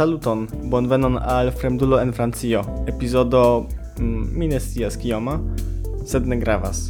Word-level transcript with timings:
Saluton, 0.00 0.46
bonvenon 0.72 1.18
al 1.20 1.52
Fremdulo 1.52 2.00
en 2.00 2.12
Francio, 2.12 2.62
epizodo 2.86 3.66
mm, 3.98 4.22
mi 4.32 4.46
ne 4.48 4.56
scias 4.56 4.96
kioma, 4.96 5.34
sed 6.08 6.24
ne 6.24 6.38
gravas. 6.40 6.86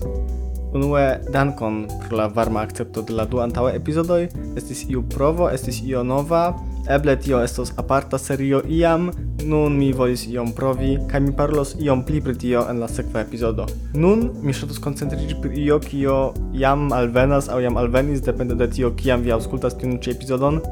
Unue 0.79 1.19
dankon 1.35 1.89
pro 2.05 2.21
la 2.21 2.29
varma 2.29 2.61
akcepto 2.63 3.03
de 3.03 3.17
la 3.19 3.25
du 3.27 3.41
antaŭe 3.43 3.73
epizodoj, 3.75 4.29
estis 4.61 4.85
iu 4.87 5.03
provo, 5.03 5.49
estis 5.51 5.81
io 5.83 6.05
nova, 6.07 6.53
eble 6.87 7.17
tio 7.19 7.41
estos 7.43 7.73
aparta 7.83 8.19
serio 8.19 8.61
iam, 8.71 9.11
nun 9.43 9.75
mi 9.81 9.91
volis 9.91 10.29
iom 10.31 10.53
provi, 10.55 10.93
kaj 11.11 11.25
mi 11.25 11.35
parolos 11.35 11.75
iom 11.83 12.05
pli 12.07 12.21
pri 12.23 12.37
tio 12.39 12.63
en 12.71 12.79
la 12.79 12.87
sekva 12.87 13.25
epizodo. 13.27 13.67
Nun 13.99 14.29
mi 14.45 14.55
ŝatus 14.55 14.79
koncentriĝi 14.87 15.41
pri 15.43 15.65
io 15.65 15.81
kio 15.83 16.21
jam 16.55 16.93
alvenas 16.95 17.51
aŭ 17.51 17.59
jam 17.67 17.83
alvenis, 17.83 18.23
depende 18.23 18.55
de 18.55 18.71
tio 18.71 18.93
kiam 18.95 19.27
vi 19.27 19.35
aŭskultas 19.35 19.75
tiun 19.83 19.99
ĉi 19.99 20.15
epizodon, 20.15 20.63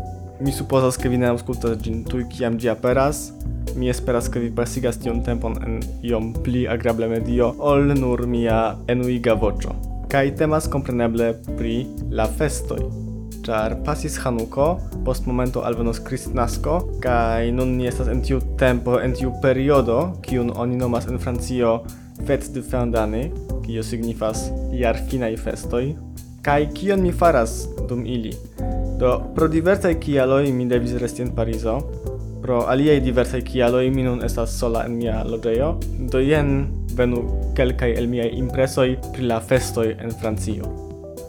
Mi 0.41 0.52
supozas 0.55 0.95
ke 0.95 1.10
vi 1.10 1.19
ne 1.19 1.27
aŭskultas 1.33 1.80
ĝin 1.83 2.05
tuj 2.06 2.28
kiam 2.30 2.59
ĝi 2.62 2.70
aperas. 2.70 3.33
Mi 3.74 3.91
esperas 3.91 4.28
ke 4.30 4.38
vi 4.38 4.51
pasigas 4.55 5.01
tion 5.02 5.19
tempon 5.27 5.56
en 5.66 5.80
iom 6.06 6.30
pli 6.47 6.62
agrable 6.70 7.09
medio 7.11 7.51
ol 7.59 7.91
nur 7.98 8.23
mia 8.30 8.61
enuiga 8.87 9.34
voĉo. 9.34 9.74
Kaj 10.12 10.37
temas 10.38 10.70
kompreneble 10.70 11.33
pri 11.59 11.74
la 12.14 12.28
festoj. 12.38 12.78
Ĉar 13.48 13.78
pasis 13.84 14.19
Hanuko, 14.23 14.69
post 15.05 15.27
momento 15.27 15.64
alvenos 15.66 15.98
Kristnasko, 16.06 16.78
kaj 17.02 17.50
nun 17.56 17.75
ni 17.80 17.89
estas 17.91 18.11
en 18.12 18.23
tiu 18.23 18.39
tempo, 18.61 18.98
en 19.02 19.16
tiu 19.19 19.33
periodo, 19.42 20.00
kiun 20.23 20.52
oni 20.55 20.78
nomas 20.78 21.11
en 21.11 21.19
Francio 21.19 21.80
Fête 22.27 22.52
de 22.52 22.61
fin 22.61 22.86
d'année, 22.86 23.30
kio 23.64 23.83
signifas 23.83 24.48
jarfinaj 24.75 25.36
festoj. 25.42 25.95
Kaj 26.45 26.70
kion 26.78 27.02
mi 27.02 27.12
faras 27.12 27.62
dum 27.89 28.05
ili? 28.06 28.34
Do, 28.99 29.13
pro 29.35 29.47
diversaj 29.49 29.95
kialoj 30.03 30.49
mi 30.53 30.65
devis 30.67 30.97
resti 30.99 31.23
en 31.23 31.29
Parizo, 31.35 31.77
pro 32.43 32.65
aliaj 32.67 32.99
diversaj 33.05 33.45
kialoj 33.47 33.91
mi 33.95 34.03
nun 34.03 34.25
estas 34.27 34.57
sola 34.59 34.83
en 34.89 34.97
mia 34.99 35.21
loĝejo, 35.23 35.69
do 36.11 36.19
jen 36.19 36.67
venu 36.99 37.23
kelkaj 37.55 37.93
el 37.95 38.11
miaj 38.11 38.33
impresoj 38.41 38.89
pri 39.13 39.29
la 39.31 39.39
festoj 39.39 39.93
en 39.93 40.11
Francio. 40.21 40.73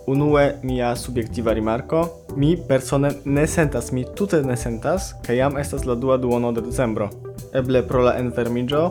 Unue 0.10 0.48
mia 0.66 0.96
subjektiva 0.98 1.54
rimarko, 1.54 2.02
mi 2.36 2.56
persone 2.68 3.12
ne 3.26 3.46
sentas, 3.48 3.92
mi 3.94 4.06
tute 4.18 4.42
ne 4.42 4.58
sentas, 4.58 5.14
ke 5.22 5.38
jam 5.38 5.58
estas 5.62 5.86
la 5.86 5.94
dua 5.94 6.18
duono 6.18 6.50
de 6.52 6.66
decembro. 6.66 7.12
Eble 7.54 7.84
pro 7.86 8.02
la 8.02 8.16
enfermiĝo, 8.18 8.82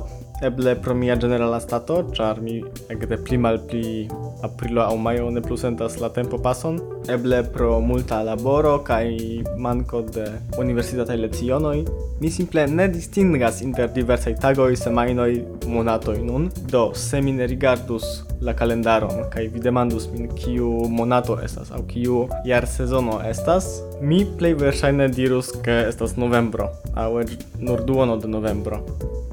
eble 0.43 0.75
pro 0.77 0.95
mia 0.95 1.17
generala 1.17 1.61
stato, 1.61 2.03
char 2.15 2.41
mi 2.41 2.63
ekde 2.89 3.17
pli 3.25 3.39
malpli 3.39 4.09
aprilo 4.43 4.83
au 4.83 4.97
maio 4.97 5.31
ne 5.31 5.41
plusentas 5.41 5.99
la 6.01 6.09
tempo 6.09 6.39
pason, 6.39 6.79
eble 7.09 7.43
pro 7.53 7.81
multa 7.81 8.23
laboro 8.23 8.79
kai 8.87 9.43
manco 9.57 10.03
de 10.03 10.27
universitataj 10.59 11.19
lezionoi, 11.19 11.85
mi 12.21 12.31
simple 12.31 12.67
ne 12.67 12.89
distingas 12.89 13.61
inter 13.63 13.91
diversai 13.95 14.37
tagoi, 14.39 14.77
semainoi, 14.77 15.45
monatoi 15.67 16.23
nun, 16.23 16.51
do 16.71 16.93
se 16.95 17.21
mi 17.21 17.33
ne 17.33 17.47
rigardus 17.47 18.25
la 18.41 18.55
calendaron, 18.55 19.25
kai 19.31 19.49
vi 19.49 19.61
demandus 19.61 20.07
min 20.13 20.29
kiu 20.39 20.87
monato 20.89 21.39
estas 21.43 21.73
au 21.75 21.83
kiu 21.83 22.29
jar 22.47 22.67
sezono 22.67 23.19
estas, 23.27 23.81
mi 24.01 24.25
plei 24.39 24.55
versaine 24.55 25.09
dirus 25.09 25.51
ke 25.65 25.83
estas 25.89 26.15
novembro 26.17 26.71
aŭ 26.95 27.11
nur 27.59 27.83
duono 27.83 28.17
de 28.17 28.29
novembro. 28.29 28.85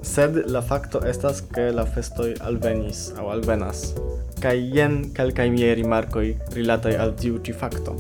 Sed 0.06 0.44
la 0.53 0.61
fakto 0.61 0.95
fakto 0.96 1.10
estas 1.10 1.42
ke 1.42 1.72
la 1.76 1.84
festoj 1.84 2.36
alvenis 2.40 3.12
aŭ 3.20 3.28
alvenas. 3.32 3.94
Kaj 4.40 4.56
jen 4.76 4.94
kelkaj 5.14 5.50
miaj 5.52 5.74
rimarkoj 5.76 6.28
rilataj 6.56 6.96
al 6.96 7.12
tiu 7.20 7.40
ĉi 7.44 7.54
fakto. 7.54 7.96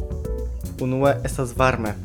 Unue 0.81 1.11
estas 1.25 1.57
varme. 1.57 1.95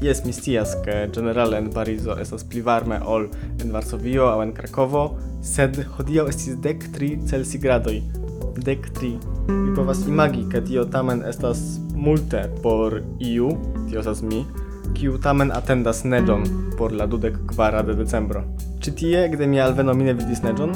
Jes, 0.00 0.24
mi 0.24 0.32
scias, 0.32 0.76
ke 0.84 1.10
generale 1.12 1.58
en 1.58 1.68
Parizo 1.70 2.16
estas 2.16 2.44
pli 2.44 2.62
varme 2.62 3.00
ol 3.04 3.28
en 3.60 3.72
Varsovio 3.72 4.30
aŭ 4.30 4.40
en 4.46 4.54
Krakovo, 4.56 5.18
sed 5.42 5.76
hodiaŭ 5.98 6.28
estis 6.32 6.56
dek 6.56 6.88
tri 6.94 7.18
Celsigradoj. 7.28 8.00
Dek 8.56 8.90
tri. 8.96 9.12
Vi 9.48 9.76
povas 9.76 10.06
imagi, 10.08 10.46
ke 10.48 10.64
tio 10.64 10.86
tamen 10.88 11.22
estas 11.28 11.80
multe 11.92 12.46
por 12.62 13.02
iu, 13.18 13.52
tio 13.90 14.00
estas 14.00 14.22
mi, 14.22 14.46
kiu 14.96 15.20
tamen 15.20 15.52
atendas 15.52 16.04
neĝon 16.04 16.48
por 16.78 16.96
la 16.96 17.06
dudek 17.06 17.36
kvara 17.52 17.82
de 17.82 18.00
decembro. 18.00 18.46
Citie, 18.80 19.28
gde 19.28 19.46
mi 19.46 19.58
alveno 19.60 19.92
mine 19.92 20.14
vidis 20.16 20.40
neĝon, 20.40 20.70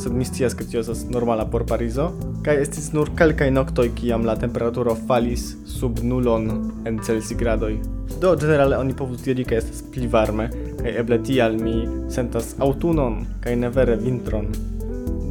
sed 0.00 0.14
mi 0.16 0.24
scias 0.24 0.54
ke 0.56 0.64
tio 0.64 0.80
estas 0.80 1.02
normala 1.12 1.44
por 1.52 1.66
Parizo, 1.68 2.06
kaj 2.46 2.54
estis 2.62 2.86
nur 2.96 3.10
kelkaj 3.18 3.50
noktoj 3.52 3.90
kiam 3.98 4.24
la 4.24 4.32
temperaturo 4.40 4.94
falis 5.10 5.44
sub 5.68 6.00
nulon 6.00 6.48
en 6.88 6.96
Celsigradoj. 7.04 7.74
Do 8.22 8.32
ĝenerale 8.40 8.80
oni 8.80 8.96
povus 8.96 9.20
diri 9.26 9.44
ke 9.44 9.60
estas 9.60 9.84
pli 9.92 10.08
varme, 10.08 10.48
kaj 10.80 10.96
eble 11.04 11.20
tial 11.28 11.60
mi 11.60 11.84
sentas 12.08 12.54
aŭtunon 12.64 13.20
kaj 13.44 13.58
ne 13.60 13.72
vere 13.76 14.00
vintron. 14.00 14.48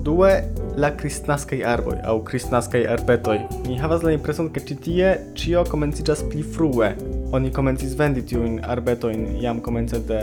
Due, 0.05 0.31
la 0.77 0.93
kristnaskaj 1.01 1.65
arboj 1.65 1.97
aŭ 2.07 2.19
kristnaskaj 2.29 2.85
arbetoj. 2.93 3.39
Mi 3.65 3.81
havas 3.81 4.05
la 4.05 4.13
impreson 4.13 4.53
ke 4.53 4.61
ĉi 4.69 4.81
tie 4.85 5.13
ĉio 5.33 5.65
komenciĝas 5.73 6.27
pli 6.29 6.45
frue. 6.45 6.93
Oni 7.33 7.49
komencis 7.53 7.97
vendi 7.97 8.21
tiujn 8.21 8.61
arbetojn 8.69 9.31
jam 9.41 9.65
komence 9.65 9.99
de 10.09 10.21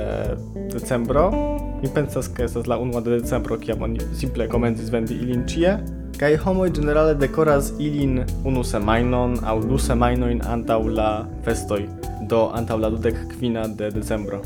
decembro, 0.70 1.32
Mi 1.82 1.88
pensas 1.92 2.28
ke 2.32 2.46
estas 2.48 2.66
la 2.66 2.78
1 2.80 3.04
de 3.04 3.20
decembro 3.20 3.58
kiam 3.60 3.82
oni 3.82 4.00
simple 4.16 4.48
komencis 4.48 4.88
vendi 4.92 5.14
ilin 5.14 5.44
ĉie 5.50 5.76
kaj 6.16 6.36
homoj 6.40 6.70
ĝenerale 6.76 7.14
dekoras 7.20 7.66
ilin 7.86 8.22
unu 8.48 8.62
semajnon 8.64 9.34
aŭ 9.44 9.56
du 9.68 9.76
semajnojn 9.86 10.38
antaŭ 10.48 10.78
la 10.98 11.08
festoj, 11.44 11.82
do 12.30 12.46
antaŭ 12.56 12.78
la 12.80 12.88
dudek 12.94 13.18
kvina 13.34 13.66
de 13.80 13.90
decembro. 13.92 14.40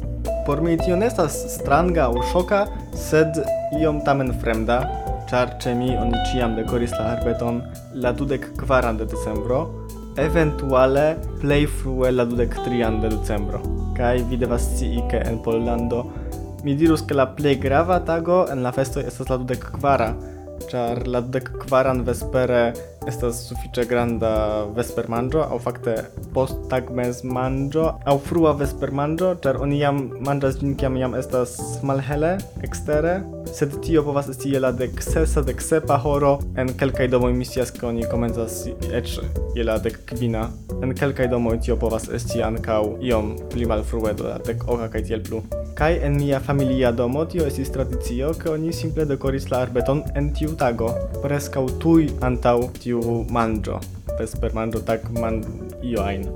Por 0.46 0.62
mi 0.66 0.74
tio 0.80 0.96
ne 0.98 1.06
estas 1.06 1.36
stranga 1.54 2.08
aŭ 2.08 2.24
ŝoka, 2.32 2.64
sed 3.06 3.38
iom 3.78 4.00
tamen 4.08 4.32
fremda, 4.42 4.80
ĉar 5.30 5.54
ĉe 5.62 5.76
mi 5.78 5.92
oni 5.94 6.24
ĉiam 6.32 6.56
dekoris 6.58 6.96
la 6.98 7.12
arbeton 7.12 7.62
la 8.02 8.10
dudek 8.18 8.50
kvaran 8.58 8.98
de 8.98 9.06
decembro, 9.12 9.60
eventuale 10.18 11.04
plej 11.38 11.68
frue 11.78 12.10
la 12.10 12.26
dudek 12.26 12.58
trian 12.64 12.98
de 13.04 13.12
decembro. 13.14 13.62
Kaj 13.94 14.16
vi 14.30 14.40
devas 14.42 14.66
scii 14.72 15.06
ke 15.12 15.22
en 15.30 15.38
Pollando 15.44 16.02
mi 16.64 16.74
dirus 16.74 17.04
che 17.04 17.14
la 17.14 17.26
plei 17.26 17.58
grava 17.58 18.00
tago 18.00 18.46
en 18.48 18.62
la 18.62 18.72
festo 18.72 19.00
estas 19.00 19.28
la 19.28 19.36
dudek 19.36 19.70
kvara, 19.78 20.14
char 20.68 21.06
la 21.06 21.20
dudek 21.20 21.50
kvaran 21.64 22.04
vespere 22.04 22.72
estas 23.08 23.38
sufiĉe 23.48 23.86
granda 23.88 24.30
vespermanĝo 24.76 25.40
aŭ 25.48 25.58
fakte 25.64 25.94
post 26.34 26.58
tagmezmanĝo 26.72 27.86
aŭ 28.10 28.16
frua 28.26 28.52
vespermanĝo, 28.60 29.32
ĉar 29.44 29.60
oni 29.64 29.80
jam 29.80 30.02
manĝas 30.26 30.58
ĝin 30.60 30.76
kiam 30.80 30.98
jam 31.00 31.16
estas 31.18 31.56
malhele 31.86 32.34
ekstere, 32.66 33.16
sed 33.56 33.78
tio 33.84 34.04
povas 34.06 34.28
esti 34.34 34.52
je 34.54 34.60
la 34.62 34.72
dek 34.76 35.00
sesa, 35.02 35.42
dek 35.46 35.64
sepa 35.64 35.96
horo. 36.04 36.36
En 36.60 36.74
kelkaj 36.76 37.08
domoj 37.14 37.32
mi 37.36 37.48
scias, 37.48 37.72
ke 37.74 37.86
oni 37.88 38.04
komencas 38.10 38.66
eĉ 38.92 39.16
je 39.56 39.64
la 39.66 39.78
dek 39.82 40.02
kvina. 40.12 40.48
En 40.80 40.94
kelkaj 40.96 41.30
domoj 41.32 41.56
tio 41.64 41.80
povas 41.80 42.10
esti 42.20 42.44
ankaŭ 42.44 42.82
iom 43.00 43.34
pli 43.50 43.66
malfrue 43.70 44.14
do 44.20 44.28
la 44.28 44.38
dek 44.44 44.68
oka 44.68 44.92
kaj 44.92 45.08
tiel 45.08 45.24
plu. 45.24 45.42
Kai 45.80 45.96
en 46.04 46.18
mia 46.20 46.36
familia 46.44 46.90
domo 46.92 47.22
tio 47.24 47.46
estis 47.48 47.70
tradicio 47.72 48.34
ke 48.36 48.50
oni 48.52 48.72
simple 48.76 49.06
dekoris 49.08 49.46
la 49.48 49.62
arbeton 49.64 50.02
en 50.20 50.26
tiu 50.36 50.52
tago, 50.60 50.90
preskaŭ 51.22 51.62
tuj 51.80 52.10
antaŭ 52.28 52.58
tiu 52.82 53.00
manĝo. 53.32 53.78
Vesper 54.18 54.52
manĝo 54.58 54.82
tak 54.90 55.06
man 55.14 55.38
io 55.80 56.02
ajn. 56.04 56.26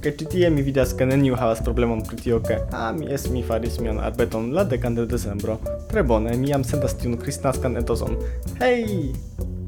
Kaj 0.00 0.14
ĉi 0.22 0.28
tie 0.32 0.48
mi 0.54 0.64
vidas 0.64 0.94
ke 0.96 1.04
neniu 1.04 1.36
havas 1.36 1.60
problemon 1.66 2.00
pri 2.06 2.16
tio 2.22 2.38
ke 2.46 2.56
a 2.72 2.86
mi 2.96 3.10
es 3.12 3.28
mi 3.28 3.42
faris 3.44 3.76
mian 3.84 4.00
arbeton 4.00 4.48
la 4.56 4.64
dekan 4.64 4.96
de 4.96 5.04
decembro. 5.10 5.58
Tre 5.90 6.00
bone, 6.12 6.32
mi 6.40 6.48
jam 6.48 6.64
sentas 6.64 6.96
tiun 6.96 7.18
kristnaskan 7.20 7.76
etoson 7.82 8.16
Hej! 8.62 9.12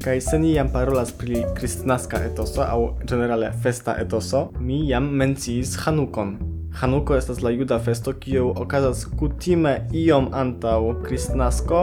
kai 0.03 0.17
se 0.21 0.39
ni 0.39 0.55
jam 0.55 0.73
parolas 0.73 1.13
pri 1.15 1.45
kristnaska 1.55 2.17
etoso 2.25 2.65
au 2.65 2.89
generale 3.05 3.53
festa 3.61 3.93
etoso, 4.01 4.49
mi 4.59 4.81
jam 4.89 5.05
menciis 5.21 5.77
Hanukon, 5.85 6.33
Hanuko 6.73 7.15
estas 7.15 7.41
la 7.41 7.51
juda 7.53 7.77
festo 7.79 8.13
kiu 8.13 8.47
okazas 8.49 9.03
kutime 9.19 9.73
iom 9.93 10.29
antaŭ 10.33 10.79
Kristnasko. 11.03 11.81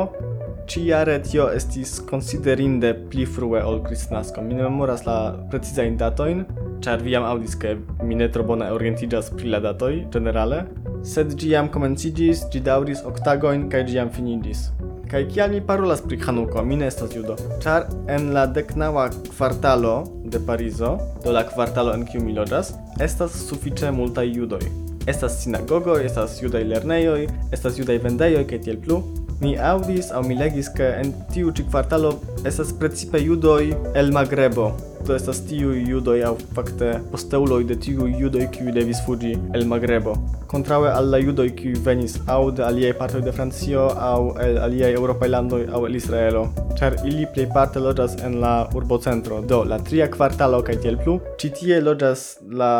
Ĉi-jare 0.71 1.15
tio 1.27 1.47
estis 1.55 1.93
konsiderinde 2.11 2.91
pli 3.13 3.27
frue 3.27 3.63
ol 3.63 3.79
Kristnasko. 3.87 4.43
Mi 4.43 4.59
ne 4.59 4.67
memoras 4.67 5.07
la 5.07 5.17
precizajn 5.53 5.97
datojn, 6.03 6.43
ĉar 6.83 7.07
vi 7.07 7.15
jam 7.15 7.27
aŭdis, 7.27 7.55
ke 7.63 7.77
mi 8.03 8.19
ne 8.19 8.29
tro 8.35 8.47
bone 8.51 8.71
orientiĝas 8.75 9.31
pri 9.37 9.55
la 9.55 9.63
datoj 9.63 9.93
ĝenerale, 10.15 10.65
sed 11.07 11.35
ĝi 11.39 11.55
jam 11.55 11.71
komenciĝis, 11.71 12.49
ĝi 12.51 12.67
daŭris 12.67 13.07
oktagojn 13.07 13.69
kaj 13.71 13.87
ĝi 13.87 13.99
jam 14.01 14.15
finiĝis. 14.15 14.69
Kaj 15.11 15.25
kial 15.27 15.51
mi 15.51 15.59
parolas 15.61 16.01
pri 16.01 16.17
Hanuko? 16.23 16.63
Mi 16.63 16.77
ne 16.77 16.87
estas 16.87 17.11
judo. 17.17 17.35
char 17.63 17.87
en 18.09 18.29
la 18.35 18.45
deknaŭa 18.47 19.09
kvartalo 19.37 19.95
de 20.25 20.39
Parizo, 20.47 20.99
do 21.25 21.33
la 21.33 21.43
kvartalo 21.43 21.95
en 21.95 22.05
kiu 22.07 22.21
mi 22.23 22.33
loĝas, 22.33 22.71
estas 23.01 23.35
sufiĉe 23.49 23.91
multaj 23.91 24.31
judoj. 24.31 24.61
Estas 25.07 25.41
sinagogoj, 25.43 26.05
estas 26.07 26.39
judaj 26.43 26.63
lernejoj, 26.65 27.27
estas 27.51 27.79
judaj 27.79 27.99
vendejoj 28.05 28.45
kaj 28.53 28.61
tiel 28.69 28.79
plu. 28.85 29.01
Mi 29.41 29.57
audis 29.59 30.13
aŭ 30.15 30.23
mi 30.29 30.39
legis 30.39 30.71
ke 30.77 30.93
en 31.03 31.11
tiu 31.35 31.51
ĉi 31.51 31.67
kvartalo 31.73 32.15
estas 32.45 32.71
precipe 32.79 33.19
judoj 33.19 33.75
el 33.95 34.13
Magrebo, 34.15 34.71
do 35.07 35.15
estas 35.17 35.41
tiu 35.49 35.73
judoj 35.75 36.19
ja 36.21 36.31
fakte 36.55 36.91
posteuloj 37.13 37.65
de 37.69 37.77
tiu 37.85 38.09
judoj 38.09 38.47
kiu 38.55 38.73
devis 38.75 39.01
fuĝi 39.07 39.33
el 39.57 39.67
Magrebo. 39.71 40.17
Kontraŭe 40.51 40.91
al 40.93 41.11
la 41.13 41.21
judoj 41.23 41.49
kiu 41.59 41.79
venis 41.85 42.19
aŭ 42.27 42.41
de 42.59 42.65
aliaj 42.67 42.93
partoj 42.99 43.23
de 43.27 43.33
Francio 43.37 43.87
aŭ 44.11 44.21
el 44.47 44.59
aliaj 44.67 44.93
eŭropaj 44.99 45.31
landoj 45.37 45.63
aŭ 45.71 45.85
el 45.89 45.97
Israelo, 46.01 46.45
ĉar 46.81 46.99
ili 47.05 47.29
plejparte 47.35 47.83
loĝas 47.87 48.19
en 48.27 48.41
la 48.45 48.55
urbocentro, 48.75 49.41
do 49.53 49.63
la 49.65 49.81
tria 49.91 50.11
kvartalo 50.11 50.63
kaj 50.67 50.81
tiel 50.85 51.01
plu. 51.05 51.19
Ĉi 51.41 51.55
tie 51.61 51.81
loĝas 51.81 52.29
la 52.63 52.73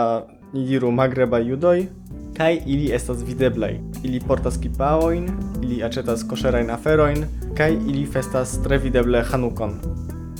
Nidiru 0.53 0.91
Magreba 0.91 1.39
judoj, 1.39 1.87
kai 2.37 2.63
ili 2.67 2.91
estas 2.97 3.23
videblaj. 3.27 3.75
Ili 4.03 4.21
portas 4.27 4.57
kipaoin, 4.59 5.29
ili 5.63 5.83
aĉetas 5.87 6.25
koŝerajn 6.31 6.71
aferojn, 6.75 7.25
kai 7.59 7.75
ili 7.75 8.07
festas 8.07 8.59
tre 8.65 8.79
videble 8.79 9.23
Hanukon. 9.31 9.77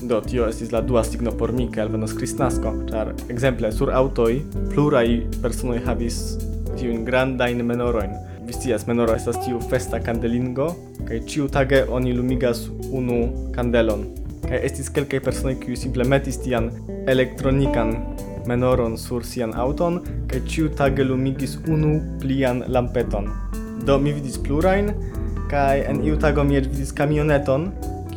Do 0.03 0.21
tio 0.25 0.47
estis 0.49 0.71
la 0.73 0.81
dua 0.81 1.03
signo 1.05 1.31
por 1.37 1.53
mi 1.53 1.67
ke 1.69 1.83
alvenos 1.83 2.15
Kristnasko, 2.17 2.71
ĉar 2.89 3.11
ekzemple 3.33 3.69
sur 3.77 3.91
aŭtoj 3.93 4.31
pluraj 4.71 5.09
personoj 5.43 5.77
havis 5.85 6.21
tiujn 6.79 7.03
grandajn 7.05 7.61
menorojn. 7.69 8.15
Vi 8.47 8.57
scias, 8.57 8.87
menoro 8.89 9.13
estas 9.13 9.37
tiu 9.45 9.61
festa 9.71 10.01
kandelingo 10.01 10.71
kaj 11.05 11.21
ĉiutage 11.29 11.83
oni 11.93 12.15
lumigas 12.17 12.65
unu 12.89 13.19
kandelon. 13.53 14.07
Kaj 14.47 14.63
estis 14.71 14.89
kelkaj 14.89 15.21
personoj 15.27 15.59
kiuj 15.61 15.77
simple 15.83 16.09
metis 16.09 16.41
tian 16.41 16.71
elektronikan 17.07 17.93
menoron 18.49 18.97
sur 18.99 19.27
sian 19.27 19.53
auton 19.53 20.01
kaj 20.33 20.41
ĉiutage 20.49 21.05
lumigis 21.05 21.59
unu 21.69 21.99
plian 22.25 22.65
lampeton. 22.69 23.29
Do 23.85 24.01
mi 24.01 24.17
vidis 24.17 24.41
plurajn 24.41 24.95
kaj 25.53 25.85
en 25.93 26.01
iu 26.09 26.17
tago 26.17 26.45
mi 26.47 26.57
eĉ 26.57 26.73
vidis 26.73 26.97
kamioneton 26.97 27.69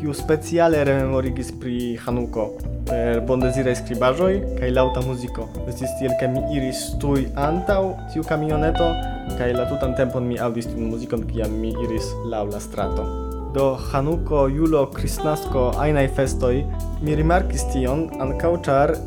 kiu 0.04 0.12
speciale 0.14 0.84
rememorigis 0.84 1.54
pri 1.56 1.96
Hanuko 2.04 2.50
per 2.90 3.22
bondeziraj 3.24 3.78
skribaĵoj 3.80 4.34
kaj 4.58 4.72
lauta 4.76 5.00
muziko. 5.06 5.46
Estis 5.64 5.94
tiel, 5.96 6.12
ke 6.20 6.28
mi 6.28 6.42
iris 6.58 6.82
tuj 7.00 7.30
antaŭ 7.40 7.86
tiu 8.12 8.26
kamioneto 8.28 8.90
kaj 9.38 9.54
la 9.56 9.64
tutan 9.70 9.96
tempon 9.96 10.28
mi 10.28 10.36
aŭdis 10.36 10.68
tiun 10.74 10.92
muzikon, 10.92 11.24
kiam 11.32 11.56
mi 11.62 11.72
iris 11.86 12.12
laŭ 12.28 12.44
la 12.52 12.60
strato. 12.60 13.08
Do 13.56 13.70
Hanuko, 13.94 14.44
Julo, 14.52 14.84
Kristnasko, 14.92 15.70
ajnaj 15.80 16.10
festoj 16.20 16.60
mi 17.00 17.16
rimarkis 17.16 17.64
tion 17.72 18.10
ankaŭ 18.28 18.54
ĉar 18.68 18.98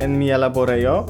en 0.00 0.16
mia 0.16 0.40
laborejo 0.40 1.02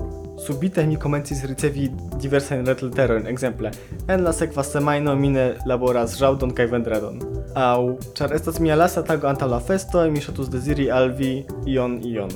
subite 0.43 0.83
mi 0.91 0.99
komencis 0.99 1.47
ricevi 1.47 1.87
diversajn 2.19 2.67
retleterojn, 2.67 3.31
ekzemple 3.31 3.71
en 4.11 4.27
la 4.27 4.35
sekva 4.35 4.67
semajno 4.67 5.15
mi 5.15 5.37
ne 5.39 5.53
laboras 5.71 6.19
ĵaŭdon 6.19 6.51
kaj 6.51 6.73
vendredon 6.75 7.36
au 7.57 7.99
char 8.15 8.35
estas 8.37 8.61
mia 8.61 8.77
lasta 8.77 9.01
tago 9.03 9.29
antaŭ 9.31 9.49
la 9.49 9.59
festo 9.65 10.03
mi 10.13 10.21
ŝatus 10.21 10.51
deziri 10.53 10.91
al 10.93 11.09
vi 11.17 11.31
ion 11.67 11.97
ion. 12.05 12.31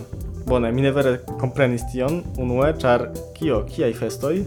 Bone, 0.49 0.70
mi 0.72 0.82
ne 0.82 0.90
vere 0.96 1.12
komprenis 1.43 1.84
tion 1.93 2.22
unue, 2.40 2.72
ĉar 2.81 3.05
kio, 3.37 3.61
kiaj 3.69 3.93
festoj? 4.00 4.40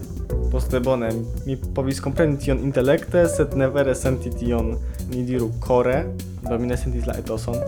Poste 0.50 0.80
bone, 0.82 1.12
mi 1.46 1.56
povis 1.78 2.02
kompreni 2.02 2.36
tion 2.42 2.60
intelekte, 2.66 3.24
sed 3.30 3.54
ne 3.56 3.70
vere 3.70 3.94
senti 3.94 4.34
tion, 4.34 4.74
ni 5.14 5.22
diru 5.24 5.52
kore, 5.62 6.02
do 6.42 6.58
mi 6.58 6.66
ne 6.66 6.76
sentis 6.76 7.06
la 7.06 7.16
etoson 7.22 7.62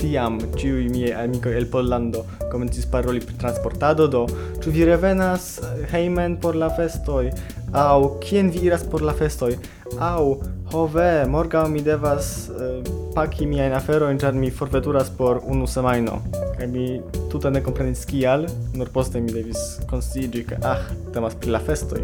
tiam 0.00 0.38
ciui 0.56 0.88
miei 0.92 1.12
amicoi 1.14 1.56
el 1.60 1.68
Pollando 1.70 2.24
comencis 2.50 2.86
paroli 2.90 3.20
pri 3.20 3.36
transportado 3.40 4.08
do 4.08 4.26
ciu 4.60 4.72
vi 4.72 4.84
revenas 4.88 5.60
heimen 5.92 6.38
por 6.40 6.56
la 6.56 6.70
festoi? 6.70 7.30
Au, 7.72 8.18
kien 8.18 8.50
vi 8.50 8.64
iras 8.66 8.82
por 8.82 9.02
la 9.02 9.14
festoi? 9.14 9.58
Au, 9.98 10.40
ho 10.72 10.86
hove 10.86 11.26
morgau 11.28 11.68
mi 11.68 11.82
devas 11.82 12.50
uh, 12.50 12.80
paki 13.14 13.46
miajn 13.46 13.74
aferojn 13.74 14.18
ĉar 14.22 14.34
mi 14.38 14.50
forveturas 14.50 15.10
por 15.10 15.42
unu 15.46 15.66
semaino. 15.66 16.22
kaj 16.60 16.66
mi 16.68 17.00
tuta 17.32 17.50
ne 17.50 17.62
comprenis 17.64 18.04
kial 18.04 18.42
nur 18.76 18.90
poste 18.92 19.20
mi 19.20 19.32
devis 19.32 19.60
konsciiĝi 19.88 20.42
ke 20.50 20.58
ah 20.72 20.82
temas 21.14 21.34
pri 21.40 21.54
la 21.54 21.60
festoi. 21.68 22.02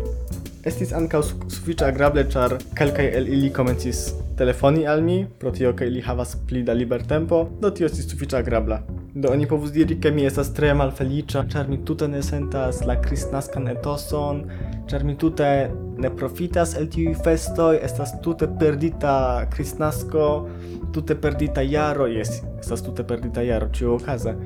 Estis 0.67 0.95
ankaŭ 0.97 1.21
sufiĉe 1.29 1.85
agrable, 1.85 2.25
char 2.33 2.57
kelkaj 2.79 3.11
el 3.19 3.29
ili 3.29 3.53
comencis 3.53 4.07
telefoni 4.37 4.87
al 4.87 5.03
mi, 5.03 5.25
pro 5.39 5.51
tio 5.51 5.73
ke 5.77 5.87
ili 5.89 6.03
havas 6.05 6.37
pli 6.49 6.63
da 6.63 6.75
libertempo, 6.77 7.47
do 7.61 7.71
tio 7.71 7.89
estis 7.89 8.09
sufiĉa 8.11 8.43
agrabla. 8.43 8.83
Do 9.17 9.31
oni 9.33 9.47
povus 9.49 9.73
diri 9.73 9.97
ke 10.01 10.11
mi 10.13 10.27
estas 10.29 10.51
tre 10.57 10.75
malfeliĉa, 10.77 11.47
ĉar 11.53 11.71
mi 11.73 11.79
tute 11.89 12.09
ne 12.13 12.21
sentas 12.23 12.83
la 12.85 12.99
kristnaskan 13.01 13.71
etoson, 13.73 14.43
ĉar 14.91 15.07
mi 15.09 15.17
tute 15.17 15.49
ne 15.97 16.11
profitas 16.13 16.77
el 16.77 16.91
tiuj 16.93 17.15
festoj, 17.25 17.79
estas 17.89 18.13
tute 18.25 18.51
perdita 18.61 19.17
kristnasko, 19.55 20.29
tute 20.93 21.17
perdita 21.17 21.65
jaro, 21.65 22.11
jes, 22.13 22.43
estas 22.61 22.85
tute 22.85 23.09
perdita 23.09 23.45
jaro 23.47 23.73
ĉiuokaze 23.73 24.37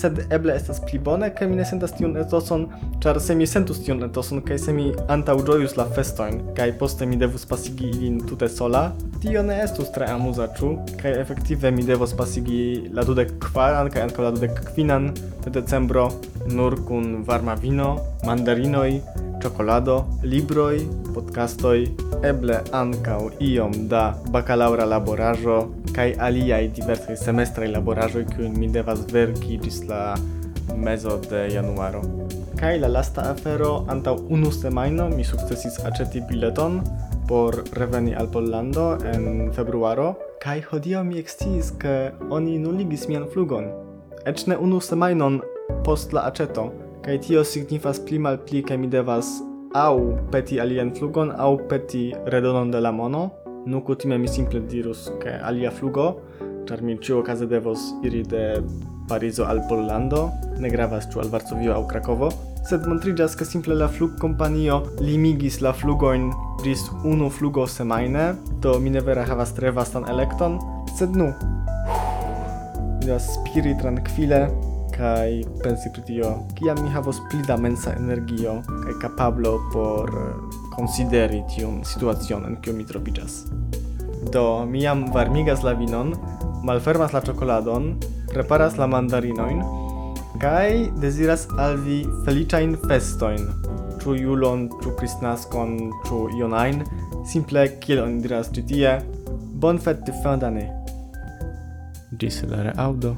sed 0.00 0.20
eble 0.32 0.54
estas 0.56 0.80
pli 0.84 0.98
bone 0.98 1.28
kaj 1.36 1.48
mi 1.48 1.56
ne 1.58 1.66
sentas 1.68 1.94
tiun 1.96 2.16
etoson, 2.20 2.66
ĉar 3.04 3.20
se 3.20 3.36
mi 3.38 3.46
sentus 3.46 3.82
tiun 3.84 4.02
etoson 4.08 4.42
kaj 4.46 4.58
se 4.64 4.74
mi 4.76 4.90
antaŭĝojus 5.14 5.76
la 5.78 5.86
festojn 5.96 6.40
kaj 6.56 6.70
poste 6.80 7.06
mi 7.06 7.18
devus 7.20 7.44
pasigi 7.48 7.90
ilin 7.90 8.20
tute 8.28 8.48
sola, 8.48 8.84
tio 9.22 9.42
ne 9.46 9.60
estus 9.62 9.92
tre 9.94 10.08
amuza, 10.10 10.48
ĉu? 10.58 10.72
Kaj 11.02 11.18
efektive 11.20 11.70
mi 11.70 11.84
devos 11.86 12.14
pasigi 12.18 12.88
la 12.94 13.04
dudek 13.06 13.36
kvaran 13.44 13.90
kaj 13.92 14.08
ankaŭ 14.08 14.24
la 14.26 14.32
dudek 14.36 14.64
kvinan 14.72 15.12
de 15.44 15.52
decembro 15.54 16.08
nur 16.50 16.78
kun 16.88 17.22
varma 17.26 17.54
vino, 17.54 17.96
mandarinoj, 18.26 18.90
ciokolado, 19.42 20.02
libroj, 20.22 20.82
podcastoj, 21.14 21.78
eble 22.26 22.60
ankaŭ 22.72 23.20
iom 23.42 23.74
da 23.90 24.02
bakalaŭra 24.34 24.86
laboraĵo 24.94 25.58
kai 25.92 26.12
aliai 26.26 26.68
diversi 26.72 27.16
semestrai 27.16 27.68
laborajo 27.68 28.24
kiun 28.32 28.56
mi 28.58 28.68
devas 28.72 29.04
verki 29.12 29.58
gis 29.60 29.82
la 29.88 30.14
mezo 30.76 31.18
de 31.30 31.48
januaro. 31.52 32.00
Kai 32.56 32.78
la 32.80 32.88
lasta 32.88 33.22
afero 33.32 33.84
antau 33.92 34.16
unu 34.30 34.50
semaino 34.52 35.08
mi 35.12 35.24
sukcesis 35.24 35.76
aĉeti 35.88 36.22
bileton 36.28 36.80
por 37.28 37.64
reveni 37.78 38.14
al 38.14 38.28
Pollando 38.32 38.86
en 39.12 39.52
februaro 39.52 40.14
kai 40.44 40.60
hodio 40.70 41.04
mi 41.04 41.20
eksciis 41.22 41.72
ke 41.82 41.96
oni 42.30 42.58
nuligis 42.58 43.06
mian 43.08 43.28
flugon. 43.34 43.68
Eĉ 44.24 44.46
ne 44.48 44.56
unu 44.56 44.80
semajnon 44.80 45.40
post 45.84 46.12
la 46.16 46.24
aceto, 46.30 46.70
kaj 47.04 47.18
tio 47.26 47.44
signifas 47.44 48.00
pli 48.00 48.18
malpli 48.18 48.62
ke 48.64 48.76
mi 48.80 48.88
devas 48.88 49.28
au 49.74 50.16
peti 50.32 50.60
alien 50.60 50.94
flugon 50.94 51.32
au 51.36 51.56
peti 51.68 52.12
redonon 52.26 52.70
de 52.70 52.80
la 52.80 52.92
mono 52.92 53.30
Nu 53.66 53.80
kutime 53.80 54.18
mi 54.18 54.28
simple 54.28 54.60
dirus 54.60 55.04
ke 55.22 55.36
alia 55.38 55.70
flugo, 55.70 56.06
char 56.66 56.80
mi 56.82 56.96
ĉiuokaze 56.98 57.46
devos 57.46 57.92
iri 58.02 58.22
de 58.26 58.46
Parizo 59.08 59.44
al 59.46 59.60
Pollando, 59.68 60.24
ne 60.58 60.70
gravas 60.70 61.06
ĉu 61.12 61.20
al 61.22 61.30
Varsovio 61.30 61.76
aŭ 61.76 61.84
Krakovo, 61.92 62.30
sed 62.66 62.88
montriĝas 62.90 63.36
ke 63.38 63.46
simple 63.46 63.76
la 63.78 63.86
flugkompanio 63.86 64.80
limigis 64.98 65.60
la 65.62 65.70
flugojn 65.78 66.30
ĝis 66.64 66.88
unu 67.06 67.30
flugo 67.30 67.68
semajne, 67.70 68.32
do 68.64 68.74
mi 68.82 68.90
ne 68.90 69.02
vere 69.06 69.22
havas 69.30 69.54
tre 69.54 69.70
vastan 69.70 70.10
elekton, 70.10 70.58
sed 70.98 71.14
nu. 71.14 71.30
Mi 72.98 73.06
devas 73.06 73.30
spiri 73.36 73.76
trankvile 73.78 74.48
kaj 74.96 75.38
pensi 75.62 75.94
pri 75.94 76.02
tio, 76.10 76.34
kiam 76.58 76.82
mi 76.82 76.90
havos 76.90 77.22
pli 77.30 77.46
da 77.46 77.56
mensa 77.56 77.94
energio 77.94 78.58
kaj 78.66 78.98
kapablo 79.06 79.54
por 79.70 80.10
consideri 80.72 81.42
tiun 81.54 81.82
situacion 81.84 82.48
en 82.48 82.58
kiu 82.64 82.74
mi 82.76 82.86
troviĝas. 82.88 83.44
Do, 84.32 84.64
mi 84.66 84.82
jam 84.84 85.06
varmigas 85.14 85.64
la 85.66 85.76
vinon, 85.78 86.14
malfermas 86.64 87.14
la 87.14 87.22
ĉokoladon, 87.24 87.94
preparas 88.32 88.78
la 88.80 88.88
mandarinojn 88.90 89.62
kaj 90.42 90.88
deziras 91.02 91.46
al 91.62 91.76
vi 91.84 92.00
feliĉajn 92.26 92.76
festojn, 92.88 93.44
ĉu 94.02 94.16
julon, 94.18 94.68
ĉu 94.82 94.94
kristnaskon, 94.98 95.76
ĉu 96.08 96.22
ion 96.38 96.56
ajn, 96.58 96.82
simple 97.30 97.68
kiel 97.82 98.02
oni 98.06 98.22
diras 98.24 98.50
ĉi 98.54 98.64
tie, 98.70 98.96
bonfete 99.62 100.08
de 100.08 100.16
fin 100.22 100.42
d'année. 100.42 100.70
Ĝis 102.18 102.42
la 102.50 102.64
reaŭdo. 102.70 103.14